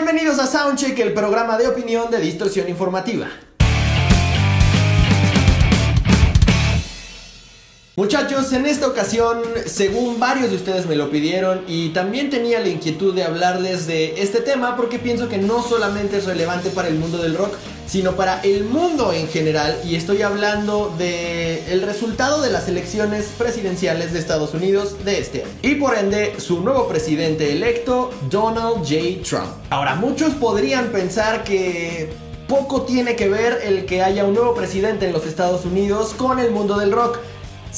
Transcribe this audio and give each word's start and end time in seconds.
Bienvenidos 0.00 0.38
a 0.38 0.46
Soundcheck, 0.46 0.96
el 1.00 1.12
programa 1.12 1.58
de 1.58 1.66
opinión 1.66 2.08
de 2.08 2.20
distorsión 2.20 2.68
informativa. 2.68 3.26
Muchachos, 7.98 8.52
en 8.52 8.64
esta 8.64 8.86
ocasión, 8.86 9.42
según 9.66 10.20
varios 10.20 10.50
de 10.50 10.56
ustedes 10.56 10.86
me 10.86 10.94
lo 10.94 11.10
pidieron 11.10 11.64
y 11.66 11.88
también 11.88 12.30
tenía 12.30 12.60
la 12.60 12.68
inquietud 12.68 13.12
de 13.12 13.24
hablarles 13.24 13.88
de 13.88 14.22
este 14.22 14.40
tema 14.40 14.76
porque 14.76 15.00
pienso 15.00 15.28
que 15.28 15.36
no 15.36 15.64
solamente 15.64 16.18
es 16.18 16.24
relevante 16.24 16.70
para 16.70 16.86
el 16.86 16.94
mundo 16.94 17.18
del 17.18 17.34
rock, 17.34 17.54
sino 17.88 18.12
para 18.12 18.40
el 18.42 18.62
mundo 18.62 19.12
en 19.12 19.26
general 19.26 19.76
y 19.84 19.96
estoy 19.96 20.22
hablando 20.22 20.94
de 20.96 21.72
el 21.72 21.82
resultado 21.82 22.40
de 22.40 22.50
las 22.50 22.68
elecciones 22.68 23.32
presidenciales 23.36 24.12
de 24.12 24.20
Estados 24.20 24.54
Unidos 24.54 25.04
de 25.04 25.18
este 25.18 25.42
año 25.42 25.50
y 25.62 25.74
por 25.74 25.98
ende 25.98 26.38
su 26.38 26.60
nuevo 26.60 26.86
presidente 26.86 27.50
electo, 27.50 28.12
Donald 28.30 28.86
J. 28.88 29.28
Trump. 29.28 29.50
Ahora, 29.70 29.96
muchos 29.96 30.34
podrían 30.34 30.92
pensar 30.92 31.42
que 31.42 32.10
poco 32.46 32.82
tiene 32.82 33.16
que 33.16 33.28
ver 33.28 33.58
el 33.64 33.86
que 33.86 34.04
haya 34.04 34.24
un 34.24 34.34
nuevo 34.34 34.54
presidente 34.54 35.06
en 35.06 35.12
los 35.12 35.26
Estados 35.26 35.64
Unidos 35.64 36.14
con 36.16 36.38
el 36.38 36.52
mundo 36.52 36.78
del 36.78 36.92
rock. 36.92 37.18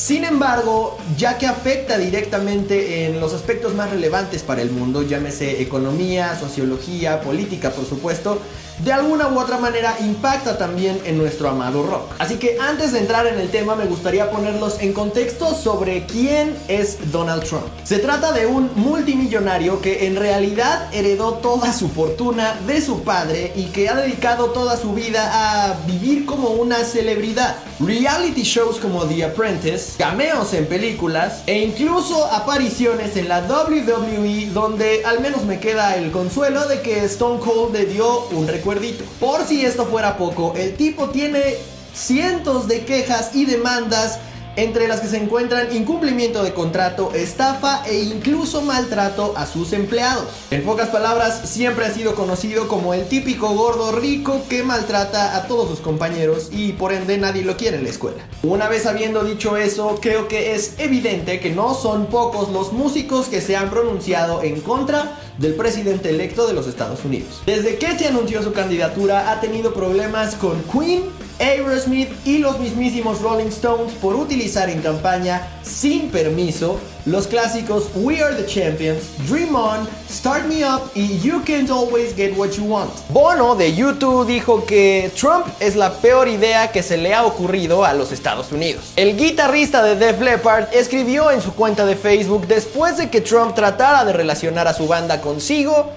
Sin 0.00 0.24
embargo, 0.24 0.96
ya 1.18 1.36
que 1.36 1.46
afecta 1.46 1.98
directamente 1.98 3.04
en 3.04 3.20
los 3.20 3.34
aspectos 3.34 3.74
más 3.74 3.90
relevantes 3.90 4.42
para 4.42 4.62
el 4.62 4.70
mundo, 4.70 5.02
llámese 5.02 5.60
economía, 5.60 6.38
sociología, 6.40 7.20
política, 7.20 7.70
por 7.70 7.84
supuesto, 7.84 8.40
de 8.82 8.94
alguna 8.94 9.28
u 9.28 9.38
otra 9.38 9.58
manera 9.58 9.94
impacta 10.00 10.56
también 10.56 10.98
en 11.04 11.18
nuestro 11.18 11.50
amado 11.50 11.82
rock. 11.82 12.12
Así 12.18 12.36
que 12.36 12.56
antes 12.58 12.92
de 12.92 13.00
entrar 13.00 13.26
en 13.26 13.38
el 13.38 13.50
tema 13.50 13.76
me 13.76 13.84
gustaría 13.84 14.30
ponerlos 14.30 14.80
en 14.80 14.94
contexto 14.94 15.54
sobre 15.54 16.06
quién 16.06 16.56
es 16.68 17.12
Donald 17.12 17.44
Trump. 17.44 17.66
Se 17.84 17.98
trata 17.98 18.32
de 18.32 18.46
un 18.46 18.70
multimillonario 18.76 19.82
que 19.82 20.06
en 20.06 20.16
realidad 20.16 20.88
heredó 20.94 21.34
toda 21.34 21.74
su 21.74 21.90
fortuna 21.90 22.58
de 22.66 22.80
su 22.80 23.02
padre 23.02 23.52
y 23.54 23.64
que 23.64 23.90
ha 23.90 23.94
dedicado 23.94 24.46
toda 24.46 24.78
su 24.78 24.94
vida 24.94 25.30
a 25.34 25.74
vivir 25.86 26.24
como 26.24 26.48
una 26.48 26.82
celebridad. 26.84 27.56
Reality 27.80 28.42
shows 28.42 28.78
como 28.78 29.04
The 29.04 29.24
Apprentice, 29.24 29.89
cameos 29.96 30.52
en 30.54 30.66
películas 30.66 31.42
e 31.46 31.58
incluso 31.60 32.26
apariciones 32.26 33.16
en 33.16 33.28
la 33.28 33.40
WWE 33.40 34.50
donde 34.52 35.04
al 35.04 35.20
menos 35.20 35.44
me 35.44 35.60
queda 35.60 35.96
el 35.96 36.10
consuelo 36.10 36.66
de 36.66 36.80
que 36.80 37.04
Stone 37.04 37.40
Cold 37.40 37.72
le 37.72 37.86
dio 37.86 38.26
un 38.30 38.48
recuerdo 38.48 38.80
por 39.18 39.44
si 39.44 39.64
esto 39.64 39.84
fuera 39.86 40.16
poco, 40.16 40.54
el 40.56 40.74
tipo 40.74 41.10
tiene 41.10 41.56
cientos 41.92 42.66
de 42.68 42.84
quejas 42.84 43.34
y 43.34 43.44
demandas 43.44 44.18
entre 44.56 44.88
las 44.88 45.00
que 45.00 45.08
se 45.08 45.16
encuentran 45.16 45.74
incumplimiento 45.74 46.42
de 46.42 46.52
contrato, 46.52 47.12
estafa 47.14 47.82
e 47.86 48.00
incluso 48.00 48.62
maltrato 48.62 49.34
a 49.36 49.46
sus 49.46 49.72
empleados. 49.72 50.26
En 50.50 50.62
pocas 50.64 50.88
palabras, 50.88 51.48
siempre 51.48 51.86
ha 51.86 51.90
sido 51.92 52.14
conocido 52.14 52.68
como 52.68 52.94
el 52.94 53.06
típico 53.06 53.50
gordo 53.50 53.92
rico 53.92 54.42
que 54.48 54.62
maltrata 54.62 55.36
a 55.36 55.46
todos 55.46 55.68
sus 55.68 55.80
compañeros 55.80 56.48
y 56.52 56.72
por 56.72 56.92
ende 56.92 57.18
nadie 57.18 57.44
lo 57.44 57.56
quiere 57.56 57.78
en 57.78 57.84
la 57.84 57.90
escuela. 57.90 58.26
Una 58.42 58.68
vez 58.68 58.86
habiendo 58.86 59.24
dicho 59.24 59.56
eso, 59.56 59.98
creo 60.00 60.28
que 60.28 60.54
es 60.54 60.74
evidente 60.78 61.40
que 61.40 61.50
no 61.50 61.74
son 61.74 62.06
pocos 62.06 62.50
los 62.50 62.72
músicos 62.72 63.26
que 63.26 63.40
se 63.40 63.56
han 63.56 63.70
pronunciado 63.70 64.42
en 64.42 64.60
contra 64.60 65.18
del 65.38 65.54
presidente 65.54 66.10
electo 66.10 66.46
de 66.46 66.52
los 66.52 66.66
Estados 66.66 67.04
Unidos. 67.04 67.42
Desde 67.46 67.76
que 67.76 67.98
se 67.98 68.08
anunció 68.08 68.42
su 68.42 68.52
candidatura 68.52 69.32
ha 69.32 69.40
tenido 69.40 69.72
problemas 69.72 70.34
con 70.34 70.62
Queen, 70.64 71.04
Aerosmith 71.40 72.10
y 72.26 72.38
los 72.38 72.58
mismísimos 72.58 73.20
Rolling 73.20 73.48
Stones 73.48 73.94
por 73.94 74.14
utilizar 74.14 74.68
en 74.68 74.82
campaña 74.82 75.48
sin 75.62 76.10
permiso 76.10 76.78
los 77.06 77.26
clásicos 77.26 77.88
We 77.94 78.22
Are 78.22 78.34
the 78.34 78.46
Champions, 78.46 79.04
Dream 79.26 79.54
On, 79.54 79.88
Start 80.10 80.44
Me 80.44 80.64
Up 80.64 80.90
y 80.94 81.18
You 81.20 81.42
Can't 81.46 81.70
Always 81.70 82.14
Get 82.14 82.36
What 82.36 82.50
You 82.50 82.64
Want. 82.64 82.90
Bono 83.08 83.56
de 83.56 83.74
YouTube 83.74 84.26
dijo 84.26 84.66
que 84.66 85.10
Trump 85.18 85.46
es 85.60 85.76
la 85.76 85.94
peor 85.94 86.28
idea 86.28 86.70
que 86.70 86.82
se 86.82 86.98
le 86.98 87.14
ha 87.14 87.24
ocurrido 87.24 87.84
a 87.84 87.94
los 87.94 88.12
Estados 88.12 88.52
Unidos. 88.52 88.92
El 88.96 89.16
guitarrista 89.16 89.82
de 89.82 89.96
Def 89.96 90.20
Leppard 90.20 90.66
escribió 90.74 91.30
en 91.30 91.40
su 91.40 91.54
cuenta 91.54 91.86
de 91.86 91.96
Facebook 91.96 92.46
después 92.46 92.98
de 92.98 93.08
que 93.08 93.22
Trump 93.22 93.54
tratara 93.54 94.04
de 94.04 94.12
relacionar 94.12 94.68
a 94.68 94.74
su 94.74 94.86
banda 94.86 95.20
consigo, 95.22 95.90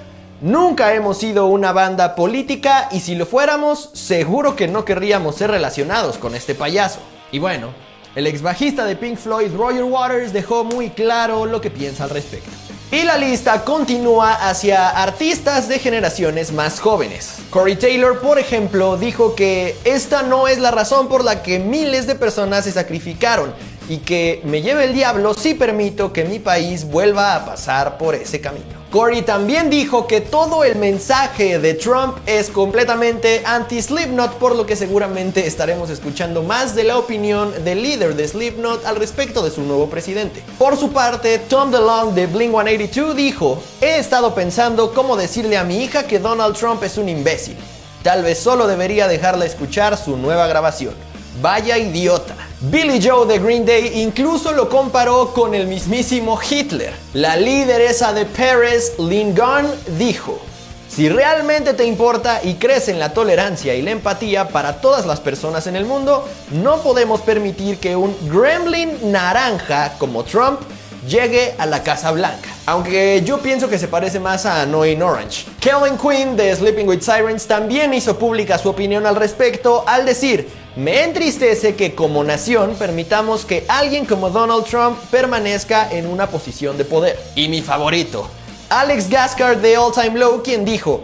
Nunca 0.44 0.94
hemos 0.94 1.20
sido 1.20 1.46
una 1.46 1.72
banda 1.72 2.16
política 2.16 2.90
y 2.92 3.00
si 3.00 3.16
lo 3.16 3.26
fuéramos, 3.26 3.92
seguro 3.94 4.58
que 4.58 4.68
no 4.68 4.84
querríamos 4.84 5.38
ser 5.38 5.50
relacionados 5.50 6.18
con 6.18 6.36
este 6.36 6.54
payaso. 6.54 7.00
Y 7.32 7.40
bueno, 7.40 7.70
el 8.14 8.28
ex 8.28 8.42
bajista 8.42 8.84
de 8.84 8.98
Pink 8.98 9.18
Floyd, 9.18 9.56
Roger 9.56 9.86
Waters, 9.86 10.34
dejó 10.34 10.66
muy 10.66 10.90
claro 10.90 11.46
lo 11.46 11.62
que 11.62 11.72
piensa 11.72 12.04
al 12.04 12.10
respecto. 12.10 12.50
Y 12.92 13.04
la 13.04 13.18
lista 13.18 13.64
continúa 13.64 14.34
hacia 14.34 14.90
artistas 14.90 15.70
de 15.70 15.80
generaciones 15.80 16.52
más 16.52 16.82
jóvenes. 16.82 17.38
Corey 17.50 17.78
Taylor, 17.78 18.20
por 18.20 18.38
ejemplo, 18.38 18.98
dijo 18.98 19.36
que 19.36 19.78
esta 19.86 20.24
no 20.24 20.50
es 20.50 20.60
la 20.60 20.72
razón 20.72 21.08
por 21.08 21.24
la 21.24 21.42
que 21.42 21.60
miles 21.60 22.06
de 22.06 22.16
personas 22.16 22.66
se 22.66 22.74
sacrificaron 22.74 23.54
y 23.88 24.00
que 24.00 24.42
me 24.44 24.62
lleve 24.62 24.84
el 24.84 24.94
diablo 24.94 25.36
si 25.36 25.54
permito 25.54 26.12
que 26.12 26.26
mi 26.26 26.40
país 26.40 26.84
vuelva 26.84 27.34
a 27.34 27.46
pasar 27.46 27.98
por 27.98 28.14
ese 28.14 28.42
camino. 28.42 28.83
Corey 28.94 29.24
también 29.24 29.72
dijo 29.72 30.06
que 30.06 30.22
todo 30.22 30.64
el 30.64 30.76
mensaje 30.76 31.58
de 31.58 31.74
Trump 31.74 32.16
es 32.28 32.52
completamente 32.52 33.42
anti-Slipknot, 33.44 34.36
por 34.36 34.56
lo 34.56 34.68
que 34.68 34.76
seguramente 34.76 35.48
estaremos 35.48 35.90
escuchando 35.90 36.44
más 36.44 36.76
de 36.76 36.84
la 36.84 37.00
opinión 37.00 37.52
del 37.66 37.82
líder 37.82 38.16
de 38.16 38.28
Slipknot 38.28 38.86
al 38.86 38.98
respecto 38.98 39.44
de 39.44 39.50
su 39.50 39.64
nuevo 39.64 39.90
presidente. 39.90 40.44
Por 40.60 40.78
su 40.78 40.94
parte, 40.94 41.40
Tom 41.40 41.72
DeLonge 41.72 42.14
de 42.14 42.28
Blink 42.28 42.52
182 42.52 43.16
dijo, 43.16 43.64
he 43.82 43.98
estado 43.98 44.36
pensando 44.36 44.94
cómo 44.94 45.18
decirle 45.18 45.58
a 45.58 45.64
mi 45.64 45.84
hija 45.84 46.06
que 46.06 46.20
Donald 46.20 46.56
Trump 46.56 46.84
es 46.84 46.96
un 47.00 47.10
imbécil. 47.10 47.58
Tal 48.04 48.22
vez 48.22 48.38
solo 48.38 48.68
debería 48.68 49.08
dejarla 49.08 49.46
escuchar 49.46 49.98
su 49.98 50.18
nueva 50.18 50.46
grabación. 50.46 50.94
Vaya 51.42 51.80
idiota. 51.80 52.23
Billy 52.72 52.98
Joe 53.02 53.28
de 53.28 53.40
Green 53.40 53.66
Day 53.66 53.92
incluso 54.02 54.54
lo 54.54 54.70
comparó 54.70 55.34
con 55.34 55.54
el 55.54 55.68
mismísimo 55.68 56.40
Hitler. 56.50 56.94
La 57.14 57.36
lideresa 57.36 58.14
de 58.14 58.24
Paris, 58.26 58.94
Lynn 58.98 59.36
Gunn, 59.36 59.70
dijo, 59.98 60.40
si 60.88 61.10
realmente 61.10 61.74
te 61.74 61.84
importa 61.84 62.40
y 62.42 62.54
crees 62.54 62.88
en 62.88 63.00
la 63.00 63.14
tolerancia 63.14 63.76
y 63.76 63.82
la 63.82 63.92
empatía 63.92 64.48
para 64.48 64.80
todas 64.80 65.06
las 65.06 65.20
personas 65.20 65.68
en 65.68 65.76
el 65.76 65.84
mundo, 65.84 66.26
no 66.52 66.78
podemos 66.78 67.20
permitir 67.20 67.80
que 67.80 67.98
un 67.98 68.16
gremlin 68.30 69.12
naranja 69.12 69.96
como 69.98 70.24
Trump 70.24 70.62
llegue 71.06 71.56
a 71.58 71.66
la 71.66 71.84
Casa 71.84 72.12
Blanca. 72.12 72.48
Aunque 72.66 73.24
yo 73.26 73.40
pienso 73.40 73.68
que 73.68 73.78
se 73.78 73.90
parece 73.90 74.22
más 74.22 74.46
a 74.46 74.62
Annoying 74.62 75.02
Orange. 75.02 75.48
Kellen 75.60 75.98
Quinn 75.98 76.38
de 76.38 76.56
Sleeping 76.56 76.88
with 76.88 77.02
Sirens 77.02 77.46
también 77.46 77.94
hizo 77.94 78.18
pública 78.18 78.58
su 78.58 78.70
opinión 78.70 79.06
al 79.06 79.18
respecto 79.18 79.84
al 79.86 80.06
decir, 80.06 80.63
me 80.76 81.04
entristece 81.04 81.76
que 81.76 81.94
como 81.94 82.24
nación 82.24 82.76
permitamos 82.80 83.46
que 83.46 83.66
alguien 83.68 84.06
como 84.06 84.30
Donald 84.30 84.66
Trump 84.66 84.98
permanezca 85.12 85.92
en 85.92 86.08
una 86.08 86.28
posición 86.28 86.78
de 86.78 86.86
poder. 86.86 87.20
Y 87.36 87.48
mi 87.48 87.62
favorito, 87.62 88.28
Alex 88.70 89.08
Gascard 89.10 89.58
de 89.58 89.78
All 89.78 89.94
Time 89.94 90.18
Low, 90.18 90.42
quien 90.42 90.66
dijo, 90.66 91.04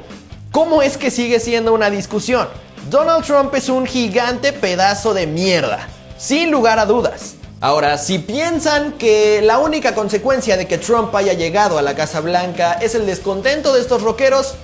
¿cómo 0.52 0.81
es 0.81 0.97
que 0.97 1.12
sigue 1.12 1.40
siendo 1.40 1.74
una 1.74 1.91
discusión? 1.91 2.47
Donald 2.90 3.24
Trump 3.24 3.53
es 3.53 3.69
un 3.69 3.85
gigante 3.85 4.53
pedazo 4.53 5.13
de 5.13 5.28
mierda, 5.28 5.88
sin 6.18 6.50
lugar 6.50 6.80
a 6.80 6.86
dudas. 6.86 7.36
Ahora, 7.62 7.97
si 7.97 8.19
piensan 8.19 8.94
que 8.94 9.41
la 9.44 9.59
única 9.59 9.94
consecuencia 9.94 10.57
de 10.57 10.66
que 10.66 10.78
Trump 10.78 11.13
haya 11.13 11.34
llegado 11.34 11.78
a 11.78 11.81
la 11.81 11.94
Casa 11.94 12.22
Blanca 12.22 12.74
es 12.74 12.96
el 12.96 13.06
descontento 13.06 13.74
de 13.74 13.81
estos 13.81 14.01
rockeros, 14.01 14.56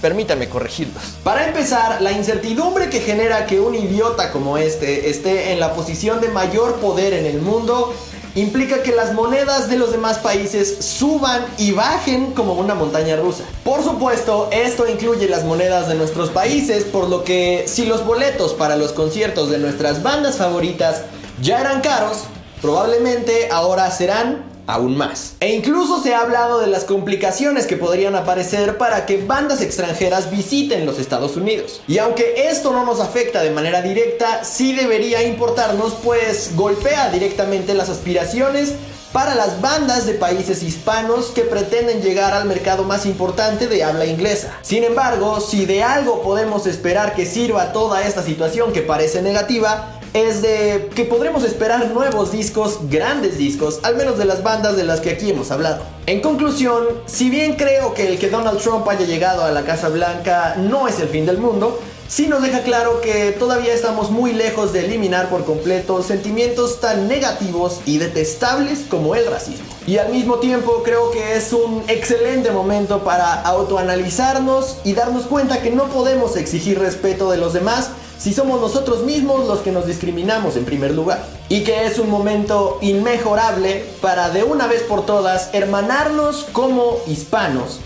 permítanme 0.00 0.48
corregirlos. 0.48 1.02
Para 1.24 1.46
empezar, 1.46 2.00
la 2.00 2.12
incertidumbre 2.12 2.88
que 2.90 3.00
genera 3.00 3.46
que 3.46 3.60
un 3.60 3.74
idiota 3.74 4.30
como 4.30 4.58
este 4.58 5.10
esté 5.10 5.52
en 5.52 5.60
la 5.60 5.74
posición 5.74 6.20
de 6.20 6.28
mayor 6.28 6.76
poder 6.76 7.12
en 7.12 7.26
el 7.26 7.40
mundo 7.40 7.94
implica 8.34 8.82
que 8.82 8.92
las 8.92 9.14
monedas 9.14 9.68
de 9.68 9.76
los 9.76 9.90
demás 9.90 10.18
países 10.18 10.84
suban 10.84 11.44
y 11.56 11.72
bajen 11.72 12.32
como 12.32 12.54
una 12.54 12.74
montaña 12.74 13.16
rusa. 13.16 13.44
Por 13.64 13.82
supuesto, 13.82 14.48
esto 14.52 14.88
incluye 14.88 15.28
las 15.28 15.44
monedas 15.44 15.88
de 15.88 15.94
nuestros 15.94 16.30
países, 16.30 16.84
por 16.84 17.08
lo 17.08 17.24
que 17.24 17.64
si 17.66 17.86
los 17.86 18.04
boletos 18.04 18.54
para 18.54 18.76
los 18.76 18.92
conciertos 18.92 19.50
de 19.50 19.58
nuestras 19.58 20.02
bandas 20.02 20.36
favoritas 20.36 21.02
ya 21.40 21.60
eran 21.60 21.80
caros, 21.80 22.24
probablemente 22.60 23.48
ahora 23.50 23.90
serán 23.90 24.47
aún 24.68 24.96
más. 24.96 25.32
E 25.40 25.54
incluso 25.54 26.00
se 26.00 26.14
ha 26.14 26.20
hablado 26.20 26.60
de 26.60 26.68
las 26.68 26.84
complicaciones 26.84 27.66
que 27.66 27.76
podrían 27.76 28.14
aparecer 28.14 28.76
para 28.76 29.06
que 29.06 29.16
bandas 29.16 29.62
extranjeras 29.62 30.30
visiten 30.30 30.86
los 30.86 30.98
Estados 30.98 31.36
Unidos. 31.36 31.80
Y 31.88 31.98
aunque 31.98 32.48
esto 32.48 32.70
no 32.70 32.84
nos 32.84 33.00
afecta 33.00 33.42
de 33.42 33.50
manera 33.50 33.82
directa, 33.82 34.44
sí 34.44 34.74
debería 34.74 35.22
importarnos 35.22 35.94
pues 36.04 36.52
golpea 36.54 37.10
directamente 37.10 37.72
las 37.74 37.88
aspiraciones 37.88 38.74
para 39.12 39.34
las 39.34 39.62
bandas 39.62 40.04
de 40.04 40.14
países 40.14 40.62
hispanos 40.62 41.26
que 41.26 41.40
pretenden 41.40 42.02
llegar 42.02 42.34
al 42.34 42.44
mercado 42.44 42.84
más 42.84 43.06
importante 43.06 43.66
de 43.66 43.82
habla 43.82 44.04
inglesa. 44.04 44.58
Sin 44.60 44.84
embargo, 44.84 45.40
si 45.40 45.64
de 45.64 45.82
algo 45.82 46.20
podemos 46.22 46.66
esperar 46.66 47.14
que 47.14 47.24
sirva 47.24 47.72
toda 47.72 48.06
esta 48.06 48.22
situación 48.22 48.72
que 48.72 48.82
parece 48.82 49.22
negativa, 49.22 49.97
es 50.14 50.42
de 50.42 50.90
que 50.94 51.04
podremos 51.04 51.44
esperar 51.44 51.88
nuevos 51.88 52.32
discos, 52.32 52.78
grandes 52.90 53.38
discos, 53.38 53.80
al 53.82 53.96
menos 53.96 54.18
de 54.18 54.24
las 54.24 54.42
bandas 54.42 54.76
de 54.76 54.84
las 54.84 55.00
que 55.00 55.10
aquí 55.10 55.30
hemos 55.30 55.50
hablado. 55.50 55.82
En 56.06 56.20
conclusión, 56.20 56.84
si 57.06 57.30
bien 57.30 57.56
creo 57.56 57.94
que 57.94 58.08
el 58.08 58.18
que 58.18 58.30
Donald 58.30 58.60
Trump 58.60 58.88
haya 58.88 59.06
llegado 59.06 59.44
a 59.44 59.50
la 59.50 59.64
Casa 59.64 59.88
Blanca 59.88 60.56
no 60.56 60.88
es 60.88 60.98
el 61.00 61.08
fin 61.08 61.26
del 61.26 61.38
mundo, 61.38 61.78
sí 62.08 62.26
nos 62.26 62.42
deja 62.42 62.62
claro 62.62 63.00
que 63.02 63.32
todavía 63.32 63.74
estamos 63.74 64.10
muy 64.10 64.32
lejos 64.32 64.72
de 64.72 64.86
eliminar 64.86 65.28
por 65.28 65.44
completo 65.44 66.02
sentimientos 66.02 66.80
tan 66.80 67.08
negativos 67.08 67.80
y 67.84 67.98
detestables 67.98 68.86
como 68.88 69.14
el 69.14 69.26
racismo. 69.26 69.66
Y 69.86 69.98
al 69.98 70.10
mismo 70.10 70.36
tiempo 70.36 70.82
creo 70.82 71.10
que 71.10 71.36
es 71.36 71.52
un 71.52 71.84
excelente 71.88 72.50
momento 72.50 73.04
para 73.04 73.42
autoanalizarnos 73.42 74.78
y 74.84 74.94
darnos 74.94 75.24
cuenta 75.24 75.60
que 75.60 75.70
no 75.70 75.84
podemos 75.88 76.36
exigir 76.36 76.78
respeto 76.78 77.30
de 77.30 77.36
los 77.36 77.52
demás 77.52 77.90
si 78.18 78.34
somos 78.34 78.60
nosotros 78.60 79.04
mismos 79.04 79.46
los 79.46 79.60
que 79.60 79.72
nos 79.72 79.86
discriminamos 79.86 80.56
en 80.56 80.64
primer 80.64 80.92
lugar. 80.92 81.24
Y 81.48 81.64
que 81.64 81.86
es 81.86 81.98
un 81.98 82.10
momento 82.10 82.78
inmejorable 82.82 83.84
para 84.02 84.30
de 84.30 84.42
una 84.42 84.66
vez 84.66 84.82
por 84.82 85.06
todas 85.06 85.50
hermanarnos 85.54 86.46
como 86.52 86.98
hispanos 87.06 87.80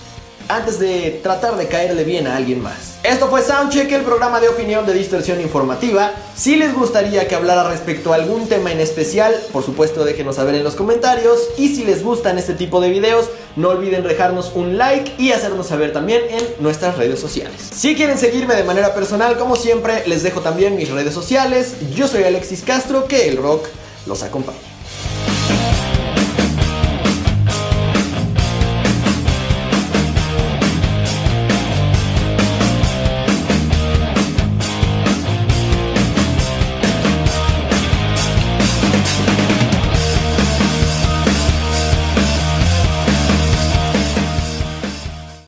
antes 0.49 0.79
de 0.79 1.21
tratar 1.23 1.57
de 1.57 1.69
caerle 1.69 2.05
bien 2.05 2.27
a 2.27 2.37
alguien 2.37 2.63
más. 2.63 2.99
Esto 3.03 3.29
fue 3.29 3.43
Soundcheck, 3.43 3.91
el 3.91 4.03
programa 4.03 4.41
de 4.41 4.49
opinión 4.49 4.87
de 4.87 4.95
distorsión 4.95 5.41
informativa. 5.41 6.13
Si 6.37 6.55
les 6.55 6.73
gustaría 6.73 7.27
que 7.27 7.35
hablara 7.35 7.69
respecto 7.69 8.13
a 8.13 8.17
algún 8.17 8.49
tema 8.49 8.71
en 8.71 8.81
especial, 8.81 9.35
por 9.53 9.65
supuesto 9.65 10.05
déjenos 10.05 10.37
saber 10.37 10.55
en 10.55 10.63
los 10.63 10.77
comentarios. 10.77 11.39
Y 11.59 11.75
si 11.75 11.85
les 11.85 12.05
gustan 12.05 12.39
este 12.39 12.55
tipo 12.55 12.81
de 12.81 12.91
videos, 12.91 13.29
no 13.57 13.71
olviden 13.71 14.05
dejarnos 14.05 14.53
un 14.55 14.79
like 14.79 15.15
y 15.19 15.33
hacernos 15.33 15.67
saber 15.67 15.93
también 15.93 16.23
en 16.31 16.45
nuestras 16.61 16.97
redes 16.97 17.19
sociales. 17.19 17.71
Si 17.75 17.97
quieren 17.97 18.19
seguirme 18.19 18.55
de 18.55 18.65
manera 18.65 18.95
personal, 18.95 19.37
como 19.37 19.57
siempre, 19.57 20.05
les 20.07 20.23
dejo 20.23 20.41
también 20.41 20.77
mis 20.77 20.91
redes 20.91 21.13
sociales. 21.13 21.75
Yo 21.95 22.07
soy 22.07 22.23
Alexis 22.23 22.63
Castro, 22.63 23.07
que 23.09 23.29
el 23.29 23.37
rock 23.37 23.67
los 24.07 24.23
acompañe. 24.23 24.72